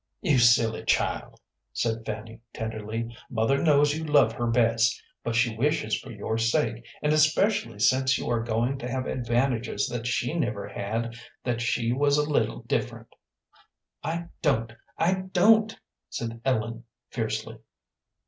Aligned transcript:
"You 0.23 0.39
silly 0.39 0.83
child," 0.85 1.39
said 1.73 2.07
Fanny, 2.07 2.41
tenderly. 2.55 3.15
"Mother 3.29 3.61
knows 3.61 3.95
you 3.95 4.03
love 4.03 4.33
her 4.33 4.47
best, 4.47 4.99
but 5.23 5.35
she 5.35 5.55
wishes 5.55 5.95
for 5.95 6.09
your 6.11 6.39
sake, 6.39 6.83
and 7.03 7.13
especially 7.13 7.77
since 7.77 8.17
you 8.17 8.27
are 8.27 8.41
going 8.41 8.79
to 8.79 8.89
have 8.89 9.05
advantages 9.05 9.87
that 9.89 10.07
she 10.07 10.33
never 10.33 10.67
had, 10.67 11.15
that 11.43 11.61
she 11.61 11.93
was 11.93 12.17
a 12.17 12.27
little 12.27 12.61
different." 12.63 13.13
"I 14.03 14.25
don't, 14.41 14.73
I 14.97 15.25
don't," 15.33 15.79
said 16.09 16.41
Ellen, 16.45 16.85
fiercely. 17.11 17.59